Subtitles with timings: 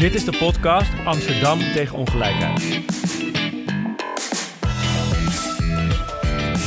[0.00, 2.60] Dit is de podcast Amsterdam tegen ongelijkheid.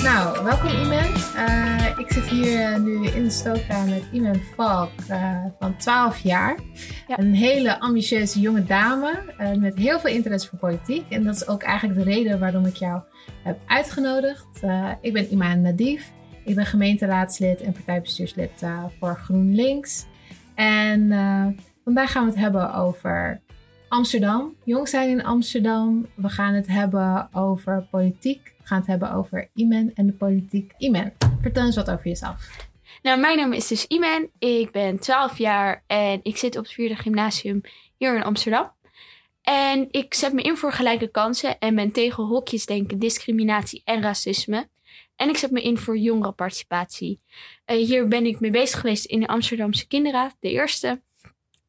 [0.03, 1.13] Nou, welkom Iman.
[1.35, 6.59] Uh, ik zit hier nu in de stookkamer met Iman Valk uh, van 12 jaar.
[7.07, 7.19] Ja.
[7.19, 11.05] Een hele ambitieuze jonge dame uh, met heel veel interesse voor politiek.
[11.09, 13.01] En dat is ook eigenlijk de reden waarom ik jou
[13.43, 14.47] heb uitgenodigd.
[15.01, 16.11] ik ben Iman Nadif.
[16.45, 18.51] Ik ben gemeenteraadslid en partijbestuurslid
[18.99, 20.05] voor GroenLinks.
[20.55, 21.11] En
[21.83, 23.41] vandaag gaan we het hebben over
[23.87, 24.55] Amsterdam.
[24.63, 26.05] Jong zijn in Amsterdam.
[26.15, 28.53] We gaan het hebben over politiek.
[28.57, 30.73] We gaan het hebben over Imen en de politiek.
[30.77, 32.69] Imen, vertel eens wat over jezelf.
[33.01, 34.29] Nou, mijn naam is dus Imen.
[34.39, 37.61] Ik ben 12 jaar en ik zit op het vierde gymnasium
[37.97, 38.71] hier in Amsterdam.
[39.41, 44.69] En ik zet me in voor gelijke kansen en ben tegen hokjesdenken, discriminatie en racisme.
[45.15, 47.21] En ik zet me in voor jongerenparticipatie.
[47.65, 51.01] Uh, hier ben ik mee bezig geweest in de Amsterdamse Kinderraad, de eerste.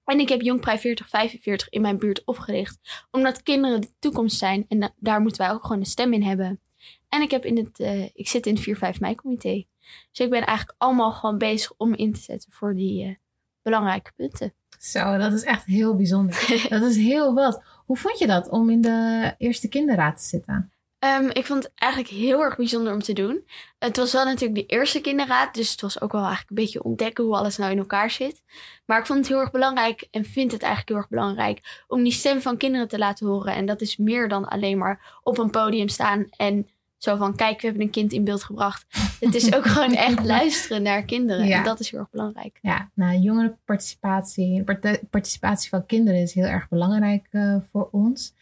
[0.04, 3.06] En ik heb Jongprij 4045 in mijn buurt opgericht.
[3.10, 6.60] Omdat kinderen de toekomst zijn en daar moeten wij ook gewoon een stem in hebben.
[7.08, 9.64] En ik, heb in het, uh, ik zit in het 4-5 mei-comité.
[10.10, 13.14] Dus ik ben eigenlijk allemaal gewoon bezig om me in te zetten voor die uh,
[13.62, 14.54] belangrijke punten.
[14.78, 16.46] Zo, dat is echt heel bijzonder.
[16.68, 17.62] dat is heel wat.
[17.86, 20.72] Hoe vond je dat om in de eerste kinderraad te zitten?
[21.04, 23.44] Um, ik vond het eigenlijk heel erg bijzonder om te doen.
[23.78, 26.82] Het was wel natuurlijk de eerste kinderraad, dus het was ook wel eigenlijk een beetje
[26.82, 28.42] ontdekken hoe alles nou in elkaar zit.
[28.86, 32.02] Maar ik vond het heel erg belangrijk en vind het eigenlijk heel erg belangrijk om
[32.02, 33.54] die stem van kinderen te laten horen.
[33.54, 37.60] En dat is meer dan alleen maar op een podium staan en zo van, kijk,
[37.60, 38.86] we hebben een kind in beeld gebracht.
[39.20, 41.46] Het is ook gewoon echt luisteren naar kinderen.
[41.46, 41.58] Ja.
[41.58, 42.58] En dat is heel erg belangrijk.
[42.62, 44.64] Ja, nou, jongerenparticipatie,
[45.10, 48.34] participatie van kinderen is heel erg belangrijk uh, voor ons.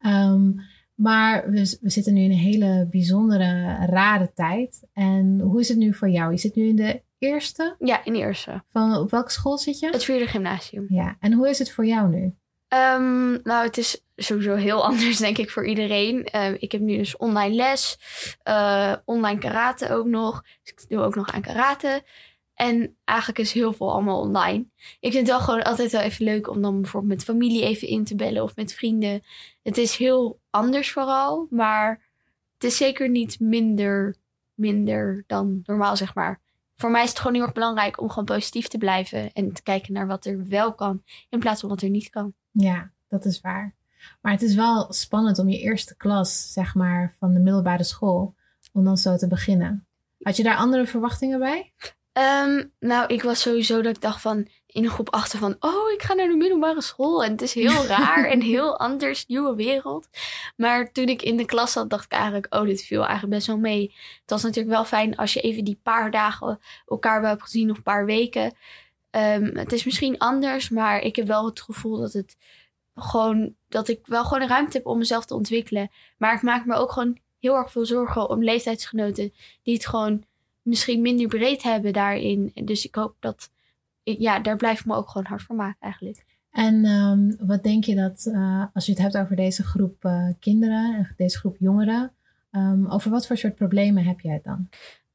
[0.00, 0.60] Um,
[0.98, 4.82] maar we, we, zitten nu in een hele bijzondere, rare tijd.
[4.92, 6.32] En hoe is het nu voor jou?
[6.32, 7.76] Je zit nu in de eerste?
[7.78, 8.62] Ja, in de eerste.
[8.68, 9.88] Van, op welke school zit je?
[9.90, 10.86] Het vierde gymnasium.
[10.88, 12.34] Ja, en hoe is het voor jou nu?
[12.74, 16.28] Um, nou, het is sowieso heel anders, denk ik, voor iedereen.
[16.34, 17.98] Uh, ik heb nu dus online les,
[18.48, 20.42] uh, online karate ook nog.
[20.62, 22.02] Dus ik doe ook nog aan karate.
[22.58, 24.66] En eigenlijk is heel veel allemaal online.
[25.00, 27.88] Ik vind het wel gewoon altijd wel even leuk om dan bijvoorbeeld met familie even
[27.88, 29.22] in te bellen of met vrienden.
[29.62, 32.02] Het is heel anders vooral, maar
[32.54, 34.16] het is zeker niet minder,
[34.54, 36.40] minder dan normaal, zeg maar.
[36.76, 39.62] Voor mij is het gewoon heel erg belangrijk om gewoon positief te blijven en te
[39.62, 42.32] kijken naar wat er wel kan in plaats van wat er niet kan.
[42.50, 43.74] Ja, dat is waar.
[44.20, 48.34] Maar het is wel spannend om je eerste klas, zeg maar, van de middelbare school,
[48.72, 49.86] om dan zo te beginnen.
[50.22, 51.72] Had je daar andere verwachtingen bij?
[52.18, 55.90] Um, nou, ik was sowieso dat ik dacht van in een groep achter van, oh,
[55.92, 59.54] ik ga naar de middelbare school en het is heel raar en heel anders, nieuwe
[59.54, 60.08] wereld.
[60.56, 63.46] Maar toen ik in de klas zat, dacht ik eigenlijk, oh, dit viel eigenlijk best
[63.46, 63.94] wel mee.
[64.20, 67.70] Het was natuurlijk wel fijn als je even die paar dagen elkaar wel hebt gezien
[67.70, 68.54] of een paar weken.
[69.10, 72.36] Um, het is misschien anders, maar ik heb wel het gevoel dat het
[72.94, 75.90] gewoon, dat ik wel gewoon een ruimte heb om mezelf te ontwikkelen.
[76.16, 80.24] Maar ik maak me ook gewoon heel erg veel zorgen om leeftijdsgenoten die het gewoon
[80.62, 82.50] misschien minder breed hebben daarin.
[82.54, 83.50] Dus ik hoop dat,
[84.02, 86.24] ja, daar blijf ik me ook gewoon hard voor maken eigenlijk.
[86.50, 90.28] En um, wat denk je dat, uh, als je het hebt over deze groep uh,
[90.40, 92.12] kinderen en deze groep jongeren,
[92.52, 94.68] um, over wat voor soort problemen heb jij dan?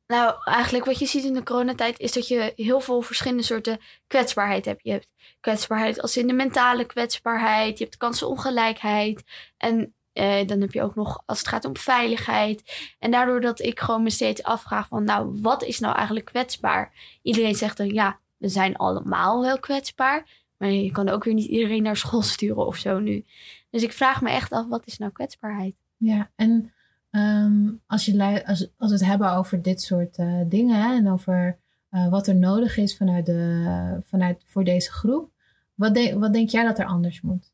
[0.08, 3.80] Nou, eigenlijk wat je ziet in de coronatijd is dat je heel veel verschillende soorten
[4.08, 4.84] kwetsbaarheid hebt.
[4.84, 5.08] Je hebt
[5.40, 9.24] kwetsbaarheid als in de mentale kwetsbaarheid, je hebt kansenongelijkheid
[9.58, 12.64] en uh, dan heb je ook nog als het gaat om veiligheid.
[13.00, 16.94] En daardoor dat ik gewoon me steeds afvraag van, nou, wat is nou eigenlijk kwetsbaar?
[17.22, 20.42] Iedereen zegt dan, ja, we zijn allemaal wel kwetsbaar.
[20.58, 23.26] Maar je kan ook weer niet iedereen naar school sturen of zo nu.
[23.70, 25.76] Dus ik vraag me echt af, wat is nou kwetsbaarheid?
[25.98, 26.72] Ja, en
[27.12, 31.10] um, als, je, als, als we het hebben over dit soort uh, dingen hè, en
[31.10, 31.60] over
[31.92, 35.32] uh, wat er nodig is vanuit de, vanuit, voor deze groep,
[35.74, 37.52] wat, de, wat denk jij dat er anders moet?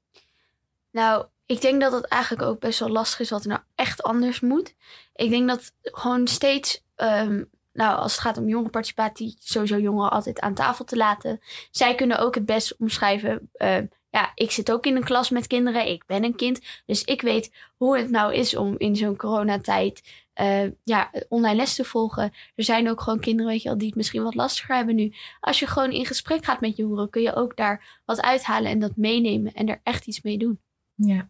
[0.91, 4.03] Nou, ik denk dat het eigenlijk ook best wel lastig is wat er nou echt
[4.03, 4.75] anders moet.
[5.15, 10.39] Ik denk dat gewoon steeds, um, nou als het gaat om jongerenparticipatie, sowieso jongeren altijd
[10.39, 11.39] aan tafel te laten.
[11.71, 13.49] Zij kunnen ook het best omschrijven.
[13.57, 13.77] Uh,
[14.09, 15.87] ja, ik zit ook in een klas met kinderen.
[15.87, 16.61] Ik ben een kind.
[16.85, 20.01] Dus ik weet hoe het nou is om in zo'n coronatijd
[20.41, 22.33] uh, ja, online les te volgen.
[22.55, 25.13] Er zijn ook gewoon kinderen, weet je wel, die het misschien wat lastiger hebben nu.
[25.39, 28.79] Als je gewoon in gesprek gaat met jongeren, kun je ook daar wat uithalen en
[28.79, 30.59] dat meenemen en er echt iets mee doen.
[30.95, 31.29] Ja,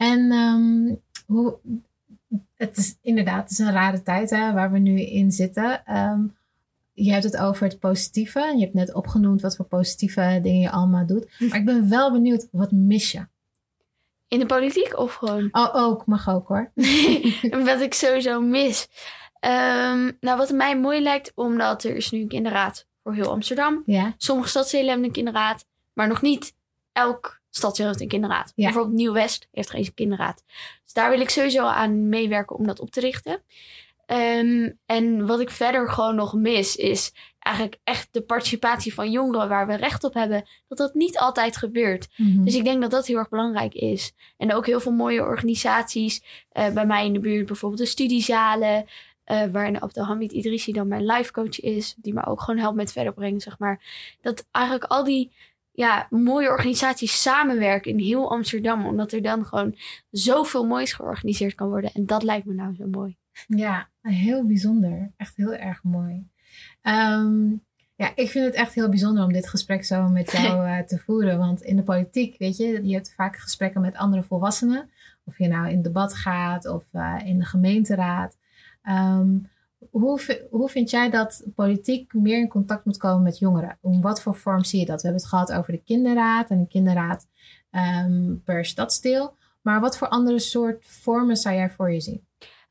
[0.00, 1.58] en um, hoe,
[2.56, 5.96] het is inderdaad het is een rare tijd hè, waar we nu in zitten.
[5.96, 6.36] Um,
[6.92, 8.52] je hebt het over het positieve.
[8.54, 11.26] Je hebt net opgenoemd wat voor positieve dingen je allemaal doet.
[11.38, 13.26] Maar ik ben wel benieuwd, wat mis je?
[14.28, 15.48] In de politiek of gewoon?
[15.52, 16.06] Oh, ook.
[16.06, 16.72] Mag ook hoor.
[17.64, 18.88] wat ik sowieso mis.
[19.40, 23.82] Um, nou, wat mij mooi lijkt, omdat er is nu een kinderraad voor heel Amsterdam.
[23.86, 24.14] Ja.
[24.16, 26.54] Sommige stadsdelen hebben een kinderraad, maar nog niet
[26.92, 28.52] elk stad heeft een kinderraad.
[28.56, 30.44] Bijvoorbeeld Nieuw-West heeft geen kinderraad.
[30.84, 33.42] Dus daar wil ik sowieso aan meewerken om dat op te richten.
[34.06, 39.48] Ehm, en wat ik verder gewoon nog mis, is eigenlijk echt de participatie van jongeren
[39.48, 42.08] waar we recht op hebben, dat dat niet altijd gebeurt.
[42.16, 42.44] Mhm.
[42.44, 44.12] Dus ik denk dat dat heel erg belangrijk is.
[44.36, 48.84] En ook heel veel mooie organisaties, uh, bij mij in de buurt bijvoorbeeld de studiezalen,
[49.26, 52.92] uh, waarin Abdelhamid Idrissi dan mijn life coach is, die me ook gewoon helpt met
[52.92, 53.80] verder brengen, zeg maar.
[54.20, 55.32] Dat eigenlijk al die
[55.80, 59.76] ja, mooie organisaties samenwerken in heel Amsterdam, omdat er dan gewoon
[60.10, 61.92] zoveel moois georganiseerd kan worden.
[61.92, 63.16] En dat lijkt me nou zo mooi.
[63.46, 65.12] Ja, heel bijzonder.
[65.16, 66.28] Echt heel erg mooi.
[66.82, 67.50] Ehm,
[67.94, 70.98] ja, ik vind het echt heel bijzonder om dit gesprek zo met jou uh, te
[70.98, 71.38] voeren.
[71.38, 74.90] Want in de politiek, weet je, je hebt vaak gesprekken met andere volwassenen.
[75.24, 78.36] Of je nou in debat gaat of uh, in de gemeenteraad.
[78.88, 79.48] Um,
[79.90, 83.78] hoe, hoe vind jij dat politiek meer in contact moet komen met jongeren?
[83.82, 85.02] In wat voor vorm zie je dat?
[85.02, 87.26] We hebben het gehad over de kinderraad en de kinderraad
[87.70, 89.36] um, per stadsdeel.
[89.62, 92.28] Maar wat voor andere soort vormen zou jij voor je zien?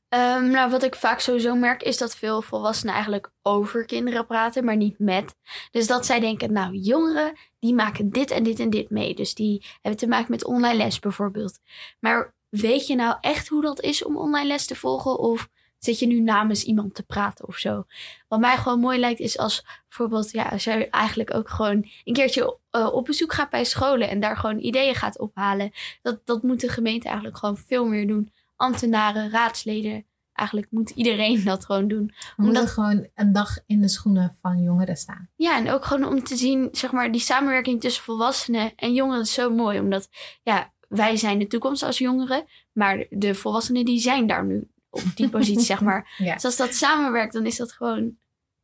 [0.10, 4.66] Um, nou, wat ik vaak sowieso merk is dat veel volwassenen eigenlijk over kinderen praten,
[4.66, 5.36] maar niet met.
[5.71, 9.16] Dus dat zij denken, nou, jongeren die maken dit en dit en dit mee.
[9.16, 11.60] Dus die hebben te maken met online les bijvoorbeeld.
[12.00, 15.19] Maar weet je nou echt hoe dat is om online les te volgen?
[15.19, 15.50] Of
[15.80, 17.86] zit je nu namens iemand te praten of zo?
[18.28, 22.14] Wat mij gewoon mooi lijkt is als bijvoorbeeld, ja, als jij eigenlijk ook gewoon een
[22.14, 25.72] keertje uh, op bezoek gaat bij scholen en daar gewoon ideeën gaat ophalen.
[26.02, 30.06] Dat, dat moet de gemeente eigenlijk gewoon veel meer doen ambtenaren, raadsleden.
[30.34, 32.14] Eigenlijk moet iedereen dat gewoon doen.
[32.38, 35.30] We omdat gewoon een dag in de schoenen van jongeren staan.
[35.36, 39.22] Ja, en ook gewoon om te zien, zeg maar, die samenwerking tussen volwassenen en jongeren
[39.22, 39.80] is zo mooi.
[39.80, 40.10] Omdat,
[40.44, 45.03] ja, wij zijn de toekomst als jongeren, maar de volwassenen die zijn daar nu op
[45.15, 46.12] die positie, zeg maar.
[46.18, 46.33] Ja.
[46.33, 48.18] Dus als dat samenwerkt, dan is dat gewoon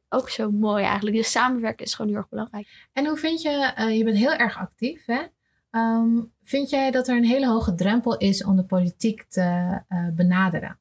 [0.10, 1.16] ook zo mooi eigenlijk.
[1.16, 2.88] Dus samenwerken is gewoon heel erg belangrijk.
[2.94, 5.22] En hoe vind je, uh, je bent heel erg actief, hè?
[5.72, 10.08] Um, vind jij dat er een hele hoge drempel is om de politiek te uh,
[10.14, 10.80] benaderen?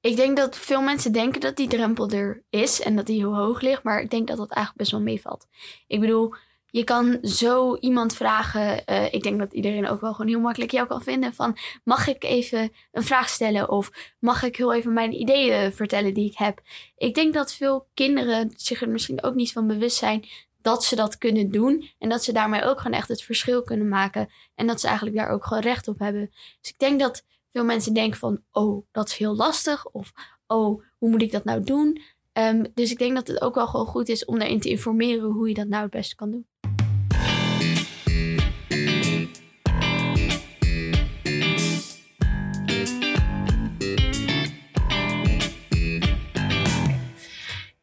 [0.00, 3.36] Ik denk dat veel mensen denken dat die drempel er is en dat die heel
[3.36, 5.46] hoog ligt, maar ik denk dat dat eigenlijk best wel meevalt.
[5.86, 6.34] Ik bedoel,
[6.76, 8.82] je kan zo iemand vragen.
[8.86, 11.34] Uh, ik denk dat iedereen ook wel gewoon heel makkelijk jou kan vinden.
[11.34, 13.70] Van mag ik even een vraag stellen?
[13.70, 16.60] Of mag ik heel even mijn ideeën vertellen die ik heb?
[16.96, 20.28] Ik denk dat veel kinderen zich er misschien ook niet van bewust zijn
[20.62, 21.90] dat ze dat kunnen doen.
[21.98, 24.28] En dat ze daarmee ook gewoon echt het verschil kunnen maken.
[24.54, 26.30] En dat ze eigenlijk daar ook gewoon recht op hebben.
[26.60, 29.86] Dus ik denk dat veel mensen denken van, oh, dat is heel lastig.
[29.86, 30.12] Of,
[30.46, 32.00] oh, hoe moet ik dat nou doen?
[32.38, 35.30] Um, dus ik denk dat het ook wel gewoon goed is om daarin te informeren
[35.30, 36.46] hoe je dat nou het beste kan doen.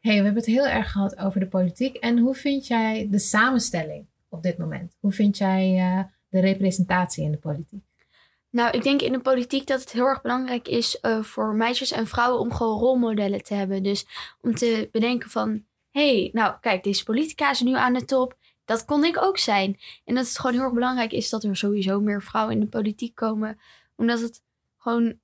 [0.04, 1.96] Hey, we hebben het heel erg gehad over de politiek.
[1.96, 4.96] En hoe vind jij de samenstelling op dit moment?
[5.00, 7.84] Hoe vind jij uh, de representatie in de politiek?
[8.50, 11.92] Nou, ik denk in de politiek dat het heel erg belangrijk is uh, voor meisjes
[11.92, 13.84] en vrouwen om gewoon rolmodellen te hebben.
[13.84, 14.06] Dus
[14.42, 18.38] om te bedenken van, hey, nou kijk, deze politica is nu aan de top.
[18.66, 19.80] Dat kon ik ook zijn.
[20.06, 22.68] En dat het gewoon heel erg belangrijk is dat er sowieso meer vrouwen in de
[22.68, 23.60] politiek komen.
[23.96, 24.42] Omdat het
[24.78, 25.20] gewoon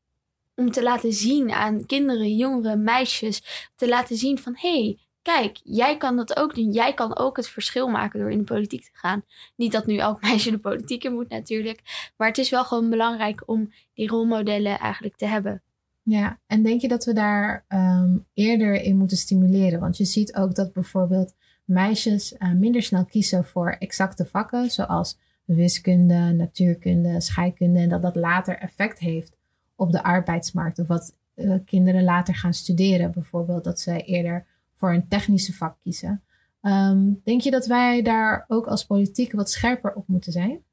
[0.59, 5.97] om te laten zien aan kinderen, jongeren, meisjes, te laten zien van hey, kijk, jij
[5.97, 6.71] kan dat ook doen.
[6.71, 9.23] Jij kan ook het verschil maken door in de politiek te gaan.
[9.55, 12.89] Niet dat nu elk meisje de politiek in moet natuurlijk, maar het is wel gewoon
[12.89, 15.61] belangrijk om die rolmodellen eigenlijk te hebben.
[16.03, 19.79] Ja, en denk je dat we daar um, eerder in moeten stimuleren?
[19.79, 21.33] Want je ziet ook dat bijvoorbeeld
[21.65, 28.15] meisjes uh, minder snel kiezen voor exacte vakken, zoals wiskunde, natuurkunde, scheikunde, en dat dat
[28.15, 29.37] later effect heeft
[29.79, 30.79] op de arbeidsmarkt.
[30.79, 33.11] Of wat uh, kinderen later gaan studeren.
[33.11, 34.45] Bijvoorbeeld dat ze eerder
[34.75, 36.23] voor een technische vak kiezen.
[36.61, 40.63] Um, denk je dat wij daar ook als politiek wat scherper op moeten zijn?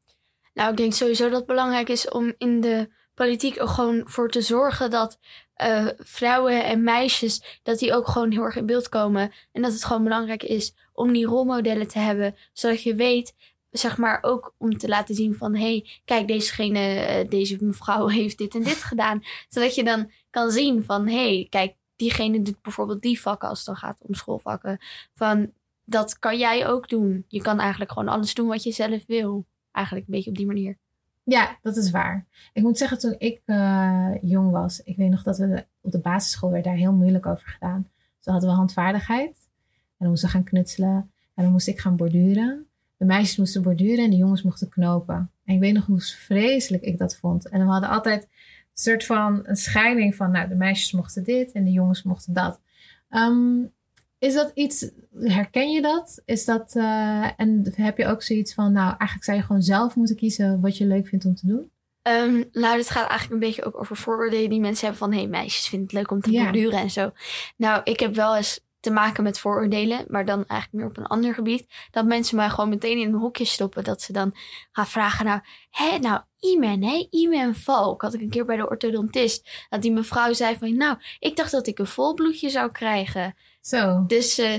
[0.54, 4.30] Nou, ik denk sowieso dat het belangrijk is om in de politiek er gewoon voor
[4.30, 5.18] te zorgen dat
[5.62, 9.32] uh, vrouwen en meisjes, dat die ook gewoon heel erg in beeld komen.
[9.52, 13.34] En dat het gewoon belangrijk is om die rolmodellen te hebben, zodat je weet
[13.78, 15.54] zeg maar ook om te laten zien van...
[15.54, 19.22] hé, hey, kijk, dezegene, deze mevrouw heeft dit en dit gedaan.
[19.48, 21.08] Zodat je dan kan zien van...
[21.08, 24.78] hé, hey, kijk, diegene doet bijvoorbeeld die vakken als het dan gaat om schoolvakken.
[25.14, 25.52] Van,
[25.84, 27.24] dat kan jij ook doen.
[27.28, 29.46] Je kan eigenlijk gewoon alles doen wat je zelf wil.
[29.72, 30.78] Eigenlijk een beetje op die manier.
[31.24, 32.26] Ja, dat is waar.
[32.52, 34.80] Ik moet zeggen, toen ik uh, jong was...
[34.80, 37.88] ik weet nog dat we op de basisschool werd daar heel moeilijk over gedaan.
[38.18, 39.48] Zo hadden we handvaardigheid.
[39.68, 41.10] En dan moesten we gaan knutselen.
[41.34, 42.66] En dan moest ik gaan borduren.
[42.96, 45.30] De meisjes moesten borduren en de jongens mochten knopen.
[45.44, 47.48] En ik weet nog hoe vreselijk ik dat vond.
[47.48, 48.28] En we hadden altijd een
[48.72, 52.60] soort van een scheiding van, nou, de meisjes mochten dit en de jongens mochten dat.
[53.10, 53.72] Um,
[54.18, 56.22] is dat iets, herken je dat?
[56.24, 59.96] Is dat, uh, en heb je ook zoiets van, nou, eigenlijk zou je gewoon zelf
[59.96, 61.70] moeten kiezen wat je leuk vindt om te doen?
[62.02, 65.12] Um, nou, het gaat eigenlijk een beetje ook over vooroordelen die mensen hebben van...
[65.12, 66.42] hé, hey, meisjes vinden het leuk om te ja.
[66.42, 67.12] borduren en zo.
[67.56, 71.16] Nou, ik heb wel eens te maken met vooroordelen, maar dan eigenlijk meer op een
[71.16, 71.66] ander gebied.
[71.90, 73.84] Dat mensen mij gewoon meteen in een hokje stoppen.
[73.84, 74.34] Dat ze dan
[74.72, 75.40] gaan vragen, nou,
[75.70, 78.02] hé, nou, Iman, hé, Iman Valk.
[78.02, 79.66] Had ik een keer bij de orthodontist.
[79.68, 83.34] Dat die mevrouw zei van, nou, ik dacht dat ik een volbloedje zou krijgen.
[83.60, 84.04] Zo.
[84.06, 84.58] Dus uh,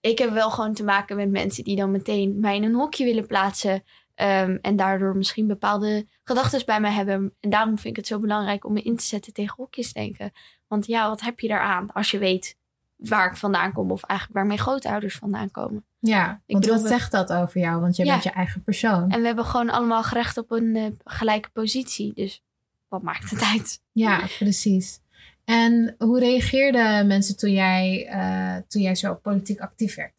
[0.00, 3.04] ik heb wel gewoon te maken met mensen die dan meteen mij in een hokje
[3.04, 3.72] willen plaatsen.
[3.72, 7.34] Um, en daardoor misschien bepaalde gedachten bij mij hebben.
[7.40, 10.32] En daarom vind ik het zo belangrijk om me in te zetten tegen hokjes denken.
[10.68, 12.58] Want ja, wat heb je daaraan als je weet
[13.00, 15.84] waar ik vandaan kom of eigenlijk waar mijn grootouders vandaan komen.
[15.98, 17.80] Ja, ik want bedoel, wat zegt dat over jou?
[17.80, 19.10] Want je bent je eigen persoon.
[19.10, 22.12] En we hebben gewoon allemaal gerecht op een uh, gelijke positie.
[22.14, 22.42] Dus
[22.88, 23.82] wat maakt het uit?
[23.92, 25.00] Ja, precies.
[25.44, 30.14] En hoe reageerden mensen toen jij, uh, toen jij zo politiek actief werd?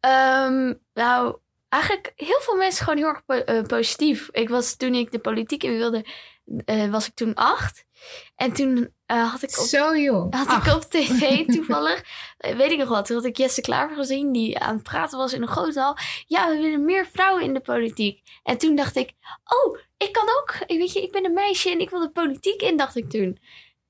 [0.00, 1.36] Um, nou,
[1.68, 4.28] eigenlijk heel veel mensen gewoon heel erg po uh, positief.
[4.30, 6.04] Ik was toen ik de politiek in wilde,
[6.90, 7.84] was ik toen acht.
[8.36, 10.34] En toen uh, had ik op, Zo jong.
[10.34, 12.04] Had ik op tv toevallig,
[12.38, 15.18] eh, weet ik nog wat, toen had ik Jesse Klaver gezien die aan het praten
[15.18, 15.96] was in een grote hal.
[16.26, 18.22] Ja, we willen meer vrouwen in de politiek.
[18.42, 19.12] En toen dacht ik,
[19.44, 22.62] oh, ik kan ook, weet je, ik ben een meisje en ik wil de politiek
[22.62, 23.38] in, dacht ik toen.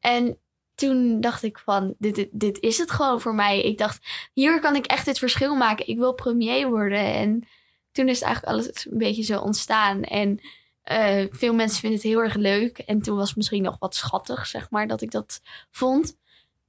[0.01, 0.39] En
[0.75, 3.63] toen dacht ik van, dit, dit, dit is het gewoon voor mij.
[3.63, 5.89] Ik dacht, hier kan ik echt het verschil maken.
[5.89, 7.15] Ik wil premier worden.
[7.15, 7.49] En
[7.93, 10.03] toen is eigenlijk alles een beetje zo ontstaan.
[10.03, 10.41] En
[10.85, 12.79] uh, veel mensen vinden het heel erg leuk.
[12.79, 16.17] En toen was het misschien nog wat schattig, zeg maar, dat ik dat vond.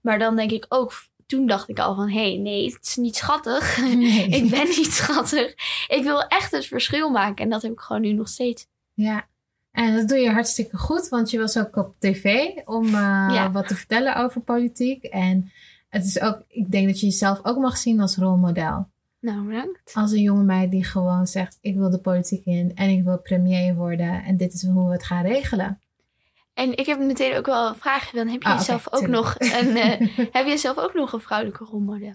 [0.01, 0.93] Maar dan denk ik ook,
[1.25, 3.77] toen dacht ik al van, hé, hey, nee, het is niet schattig.
[3.95, 4.27] Nee.
[4.41, 5.53] ik ben niet schattig.
[5.87, 7.43] Ik wil echt het verschil maken.
[7.43, 8.67] En dat heb ik gewoon nu nog steeds.
[8.93, 9.27] Ja,
[9.71, 12.91] en dat doe je hartstikke goed, want je was ook op tv om uh,
[13.33, 13.51] ja.
[13.51, 15.03] wat te vertellen over politiek.
[15.03, 15.51] En
[15.89, 18.87] het is ook, ik denk dat je jezelf ook mag zien als rolmodel.
[19.21, 19.93] Nou, bedankt.
[19.93, 23.19] Als een jonge meid die gewoon zegt: Ik wil de politiek in en ik wil
[23.19, 25.79] premier worden en dit is hoe we het gaan regelen.
[26.53, 28.09] En ik heb meteen ook wel een vraag.
[28.09, 31.19] Dan heb je ah, zelf ook nog een, uh, heb je zelf ook nog een
[31.19, 32.13] vrouwelijke rolmodel?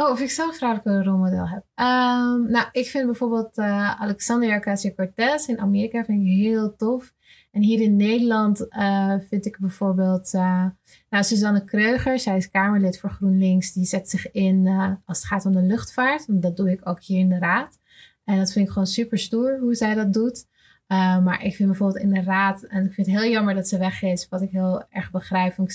[0.00, 1.64] Oh, of ik zelf een vrouwelijke rolmodel heb.
[1.74, 7.12] Um, nou, ik vind bijvoorbeeld uh, Alexandria Ocasio-Cortez in Amerika vind ik heel tof.
[7.50, 10.66] En hier in Nederland uh, vind ik bijvoorbeeld uh,
[11.10, 12.18] nou, Suzanne Kreuger.
[12.18, 13.72] Zij is Kamerlid voor GroenLinks.
[13.72, 14.68] Die zet zich in
[15.04, 16.42] als het gaat om de luchtvaart.
[16.42, 17.78] Dat doe ik ook hier in de Raad.
[18.24, 20.46] En dat vind ik gewoon super stoer hoe zij dat doet.
[20.86, 23.78] maar ik vind bijvoorbeeld in de Raad, en ik vind het heel jammer dat ze
[23.78, 25.74] weg is, wat ik heel erg begrijp, vond ik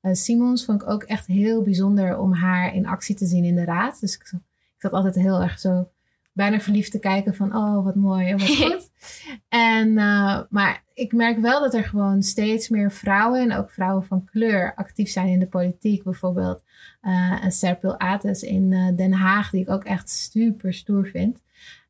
[0.00, 3.54] Sylvana Simons vond ik ook echt heel bijzonder om haar in actie te zien in
[3.54, 4.00] de Raad.
[4.00, 5.88] Dus ik, ik zat altijd heel erg zo
[6.32, 8.90] bijna verliefd te kijken van, oh, wat mooi en wat goed.
[9.48, 14.04] en, uh, maar ik merk wel dat er gewoon steeds meer vrouwen en ook vrouwen
[14.04, 16.02] van kleur actief zijn in de politiek.
[16.02, 16.62] Bijvoorbeeld
[17.02, 21.42] uh, een Serpil Ates in uh, Den Haag, die ik ook echt super stoer vind.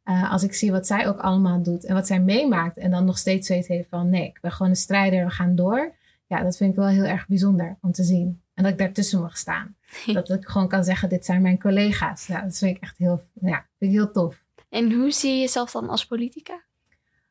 [0.04, 3.18] als ik zie wat zij ook allemaal doet en wat zij meemaakt en dan nog
[3.18, 5.94] steeds zoiets heeft van, nee, ik ben gewoon een strijder, we gaan door.
[6.30, 8.42] Ja, dat vind ik wel heel erg bijzonder om te zien.
[8.54, 9.76] En dat ik daartussen mag staan.
[10.12, 12.26] dat ik gewoon kan zeggen, dit zijn mijn collega's.
[12.26, 14.44] Ja, dat vind ik echt heel, ja, vind ik heel tof.
[14.68, 16.62] En hoe zie je jezelf dan als politica?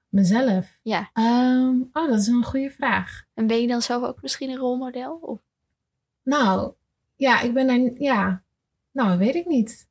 [0.09, 0.79] Mezelf?
[0.81, 1.09] Ja.
[1.13, 3.23] Um, oh, dat is een goede vraag.
[3.33, 5.15] En ben je dan zelf ook misschien een rolmodel?
[5.15, 5.39] Of?
[6.23, 6.73] Nou,
[7.15, 8.43] ja, ik ben daar, ja.
[8.91, 9.87] Nou, weet ik niet.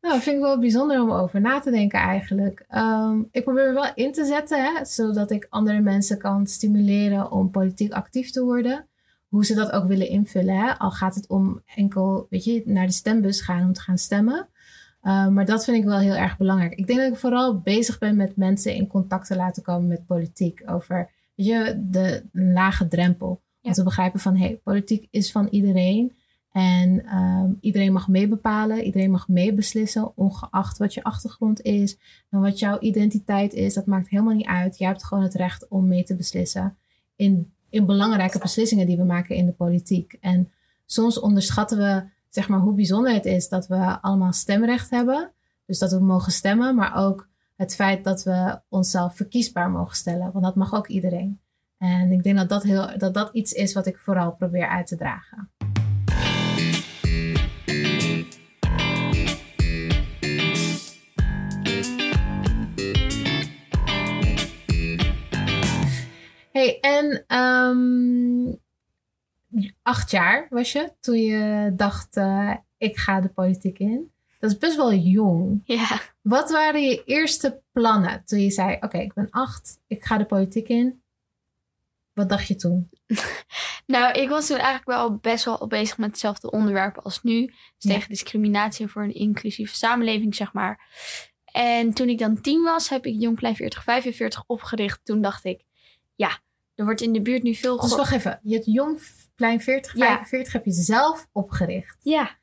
[0.00, 2.64] Nou, dat vind ik wel bijzonder om over na te denken eigenlijk.
[2.74, 7.30] Um, ik probeer me wel in te zetten, hè, zodat ik andere mensen kan stimuleren
[7.30, 8.86] om politiek actief te worden
[9.28, 10.56] hoe ze dat ook willen invullen.
[10.56, 10.78] Hè?
[10.78, 14.48] Al gaat het om enkel, weet je, naar de stembus gaan om te gaan stemmen.
[15.02, 16.74] Uh, maar dat vind ik wel heel erg belangrijk.
[16.74, 20.06] Ik denk dat ik vooral bezig ben met mensen in contact te laten komen met
[20.06, 20.62] politiek.
[20.66, 23.40] Over, weet je, de lage drempel.
[23.62, 26.16] Om te begrijpen van, hé, hey, politiek is van iedereen.
[26.52, 31.98] En um, iedereen mag meebepalen, iedereen mag meebeslissen, ongeacht wat je achtergrond is
[32.30, 33.74] en wat jouw identiteit is.
[33.74, 34.78] Dat maakt helemaal niet uit.
[34.78, 36.76] Je hebt gewoon het recht om mee te beslissen
[37.16, 40.16] in in belangrijke beslissingen die we maken in de politiek.
[40.20, 40.52] En
[40.86, 45.32] soms onderschatten we zeg maar, hoe bijzonder het is dat we allemaal stemrecht hebben.
[45.66, 50.32] Dus dat we mogen stemmen, maar ook het feit dat we onszelf verkiesbaar mogen stellen.
[50.32, 51.40] Want dat mag ook iedereen.
[51.78, 54.86] En ik denk dat dat, heel, dat, dat iets is wat ik vooral probeer uit
[54.86, 55.50] te dragen.
[66.58, 68.60] Hey, en um,
[69.82, 74.12] acht jaar was je toen je dacht, uh, ik ga de politiek in.
[74.38, 75.60] Dat is best wel jong.
[75.64, 76.00] Ja.
[76.22, 80.18] Wat waren je eerste plannen toen je zei, oké, okay, ik ben acht, ik ga
[80.18, 81.02] de politiek in.
[82.12, 82.90] wat dacht je toen?
[83.86, 87.46] nou, ik was toen eigenlijk wel best wel bezig met hetzelfde onderwerp als nu.
[87.46, 87.92] Dus Ja.
[87.92, 90.88] tegen discriminatie en voor een inclusieve samenleving, zeg maar.
[91.44, 95.00] En toen ik dan tien was, heb ik Jongplein 4045 opgericht.
[95.04, 95.64] Toen dacht ik,
[96.14, 96.40] ja,
[96.78, 97.80] er wordt in de buurt nu veel...
[97.80, 100.06] Dus wacht even, je hebt Jongplein 40, Ja.
[100.06, 101.96] 45 heb je zelf opgericht.
[102.00, 102.36] Ja,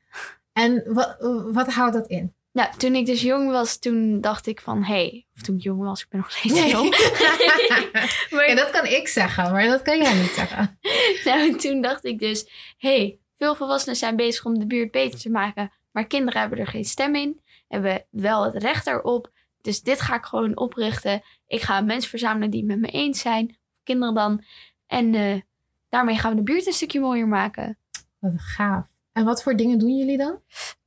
[0.52, 1.16] En wat,
[1.52, 2.34] wat houdt dat in?
[2.52, 5.62] nou, toen ik dus jong was, toen dacht ik van, hé, hey, of toen ik
[5.62, 6.70] jong was, ik ben nog steeds Nee.
[6.70, 6.90] jong.
[8.30, 10.78] maar Ja, dat kan ik zeggen, maar dat kan jij niet zeggen.
[11.24, 12.42] nou, toen dacht ik dus,
[12.76, 16.58] hé, hey, veel volwassenen zijn bezig om de buurt beter te maken, maar kinderen hebben
[16.58, 19.30] er geen stem in, hebben wel het recht erop.
[19.60, 21.22] Dus dit ga ik gewoon oprichten.
[21.46, 23.55] Ik ga mensen verzamelen die het met me eens zijn,
[23.86, 24.44] kinderen dan.
[24.86, 25.40] En eh,
[25.88, 27.78] daarmee gaan we de buurt een stukje mooier maken.
[28.18, 28.86] Wat gaaf.
[29.12, 30.40] En wat voor dingen doen jullie dan?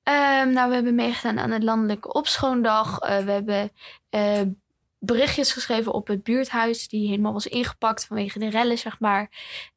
[0.03, 2.99] Ehm, nou, we hebben meegedaan aan de landelijke opschoondag.
[2.99, 3.71] Eh, we hebben
[4.09, 4.41] eh,
[4.99, 9.29] berichtjes geschreven op het buurthuis, die helemaal was ingepakt vanwege de rellen, zeg maar.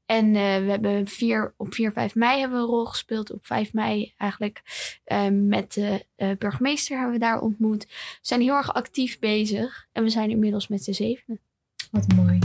[0.07, 3.33] En we hebben vier, op 4, 5 mei hebben we een rol gespeeld.
[3.33, 4.63] Op 5 mei eigenlijk
[5.05, 6.07] eh, met de
[6.39, 7.85] burgemeester hebben we daar ontmoet.
[7.85, 9.89] We zijn heel erg actief bezig.
[9.93, 11.41] En we zijn inmiddels met z'n zevenen.
[11.91, 12.39] Wat mooi.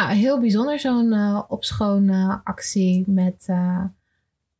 [0.00, 3.84] Nou, heel bijzonder zo'n eh opschoon eh, actie met eh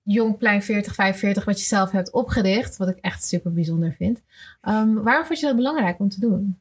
[0.03, 2.77] Jongplein 4045, wat je zelf hebt opgericht.
[2.77, 4.23] Wat ik echt super bijzonder vind.
[4.61, 6.61] Ehm, waarom vond je dat belangrijk om te doen?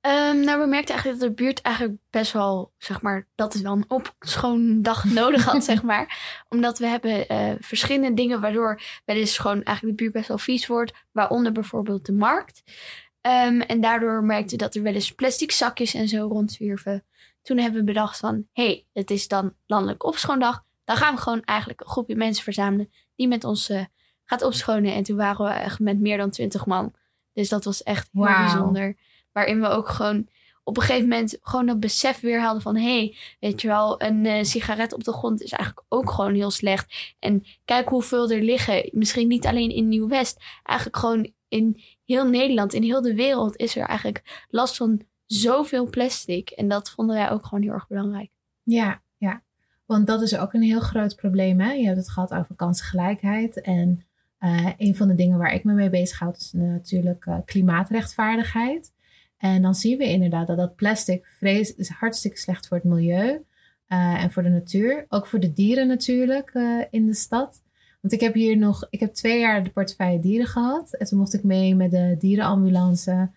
[0.00, 3.60] Ehm, nou, we merkten eigenlijk dat de buurt eigenlijk best wel, zeg maar, dat is
[3.60, 6.42] wel een opschoondag nodig had, zeg maar.
[6.48, 10.38] Omdat we hebben eh, verschillende dingen waardoor wel eens gewoon eigenlijk de buurt best wel
[10.38, 10.92] vies wordt.
[11.12, 12.62] Waaronder bijvoorbeeld de markt.
[13.20, 17.04] Ehm, en daardoor merkten we dat er wel eens plastic zakjes en zo rondzwierven.
[17.50, 20.64] Toen hebben we bedacht van, hé, hey, het is dan landelijk opschoondag.
[20.84, 23.84] Dan gaan we gewoon eigenlijk een groepje mensen verzamelen die met ons eh,
[24.24, 24.94] gaat opschonen.
[24.94, 26.94] En toen waren we echt met meer dan twintig man.
[27.32, 28.96] Dus dat was echt heel bijzonder.
[29.32, 30.28] Waarin we ook gewoon
[30.64, 32.76] op een gegeven moment gewoon dat besef weer hadden van...
[32.76, 36.34] hé, hey, weet je wel, een eh, sigaret op de grond is eigenlijk ook gewoon
[36.34, 37.14] heel slecht.
[37.18, 38.88] En kijk hoeveel er liggen.
[38.92, 40.42] Misschien niet alleen in Nieuw-West.
[40.62, 43.56] Eigenlijk gewoon in heel Nederland, in heel de wereld...
[43.56, 46.50] is er eigenlijk last van zoveel plastic.
[46.50, 48.30] En dat vonden wij ook gewoon heel erg belangrijk.
[48.62, 49.42] Ja, ja.
[49.86, 51.60] Want dat is ook een heel groot probleem.
[51.60, 51.72] Hè?
[51.72, 53.60] Je hebt het gehad over kansengelijkheid.
[53.60, 54.04] En
[54.38, 58.92] eh, een van de dingen waar ik me mee bezighoud is natuurlijk eh, klimaatrechtvaardigheid.
[59.36, 63.44] En dan zien we inderdaad dat dat plastic vrees is hartstikke slecht voor het milieu
[63.86, 65.06] eh, en voor de natuur.
[65.08, 66.50] Ook voor de dieren natuurlijk
[66.90, 67.62] in de stad.
[68.00, 70.94] Want ik heb hier nog, ik heb twee jaar de portefeuille dieren gehad.
[70.94, 73.30] En toen mocht ik mee met de dierenambulance.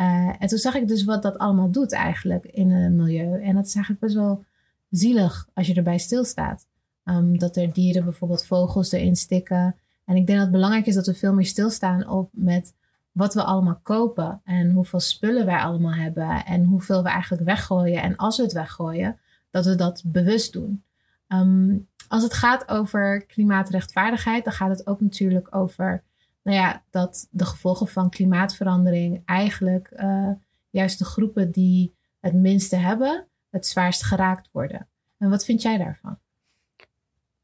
[0.00, 3.42] Eh, en toen zag ik dus wat dat allemaal doet eigenlijk in het milieu.
[3.42, 4.44] En dat is eigenlijk best wel
[4.90, 6.66] zielig als je erbij stilstaat.
[7.04, 9.76] Um, dat er dieren, bijvoorbeeld vogels, erin stikken.
[10.04, 12.74] En ik denk dat het belangrijk is dat we veel meer stilstaan op met
[13.12, 14.40] wat we allemaal kopen.
[14.44, 16.44] En hoeveel spullen wij allemaal hebben.
[16.44, 18.02] En hoeveel we eigenlijk weggooien.
[18.02, 19.18] En als we het weggooien,
[19.50, 20.82] dat we dat bewust doen.
[21.28, 26.02] Um, als het gaat over klimaatrechtvaardigheid, dan gaat het ook natuurlijk over
[26.42, 30.30] nou ja, dat de gevolgen van klimaatverandering eigenlijk uh,
[30.70, 34.88] juist de groepen die het minste hebben, het zwaarst geraakt worden.
[35.18, 36.18] En wat vind jij daarvan?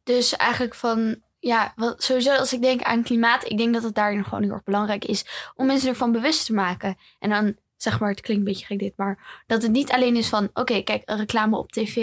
[0.03, 4.25] Dus eigenlijk van, ja, sowieso als ik denk aan klimaat, ik denk dat het daarin
[4.25, 6.97] gewoon heel erg belangrijk is om mensen ervan bewust te maken.
[7.19, 10.17] En dan zeg maar, het klinkt een beetje gek dit, maar dat het niet alleen
[10.17, 11.95] is van, oké, kijk, een reclame op tv,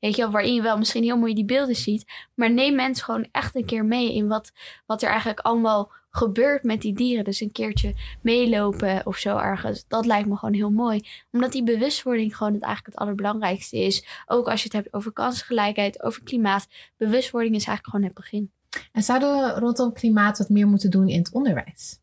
[0.00, 3.04] weet je wel, waarin je wel misschien heel mooi die beelden ziet, maar neem mensen
[3.04, 4.52] gewoon echt een keer mee in wat,
[4.86, 7.24] wat er eigenlijk allemaal gebeurt met die dieren.
[7.24, 11.00] Dus een keertje meelopen of zo ergens, dat lijkt me gewoon heel mooi.
[11.32, 14.06] Omdat die bewustwording gewoon het eigenlijk het allerbelangrijkste is.
[14.26, 18.52] Ook als je het hebt over kansengelijkheid, over klimaat, bewustwording is eigenlijk gewoon het begin.
[18.92, 22.00] En zouden we rondom klimaat wat meer moeten doen in het onderwijs?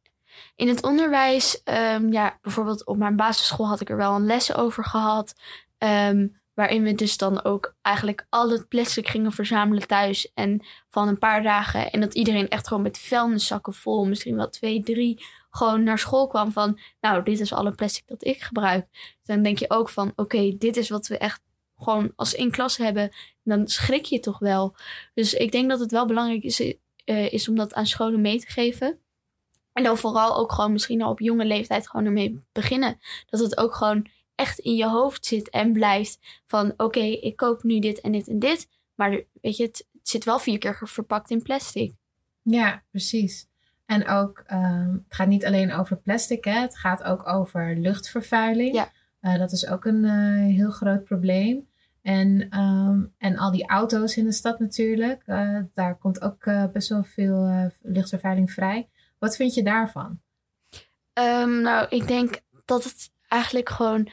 [0.56, 1.62] In het onderwijs,
[1.96, 5.34] um, ja, bijvoorbeeld op mijn basisschool had ik er wel een les over gehad.
[5.78, 10.32] Um, waarin we dus dan ook eigenlijk al het plastic gingen verzamelen thuis.
[10.34, 11.92] En van een paar dagen.
[11.92, 16.28] En dat iedereen echt gewoon met vuilniszakken vol, misschien wel twee, drie, gewoon naar school
[16.28, 18.88] kwam van, nou, dit is alle plastic dat ik gebruik.
[19.24, 21.42] Dan denk je ook van, oké, dit is wat we echt
[21.78, 23.12] gewoon als in klas hebben.
[23.44, 24.76] Dan schrik je toch wel.
[25.14, 26.76] Dus ik denk dat het wel belangrijk is, uh,
[27.32, 29.00] is om dat aan scholen mee te geven.
[29.74, 33.00] En dan vooral ook gewoon misschien al op jonge leeftijd gewoon ermee beginnen.
[33.26, 34.08] Dat het ook gewoon
[34.40, 38.12] echt in je hoofd zit en blijft van oké, okay, ik koop nu dit en
[38.12, 38.68] dit en dit.
[38.96, 39.10] Maar
[39.42, 41.94] weet je, het, het, zit wel vier keer verpakt in plastic.
[42.42, 43.48] Ja, precies.
[43.86, 46.60] En ook, um, het gaat niet alleen over plastic, hè?
[46.60, 48.76] het gaat ook over luchtvervuiling.
[48.76, 48.92] Ja.
[49.22, 51.68] Uh, dat is ook een uh, heel groot probleem.
[52.02, 55.24] En, ehm, en al die auto's in de stad natuurlijk.
[55.26, 58.90] Uh, daar komt ook best wel veel lichtvervuiling vrij.
[59.18, 60.20] Wat vind je daarvan?
[61.14, 64.10] Um, nou, ik denk dat het eigenlijk gewoon.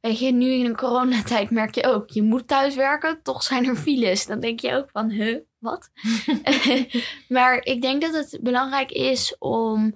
[0.00, 3.76] Weet je, nu in een coronatijd merk je ook, je moet thuiswerken, toch zijn er
[3.76, 4.26] files.
[4.26, 5.90] Dan denk je ook van, huh, wat?
[7.28, 9.94] maar ik denk dat het belangrijk is om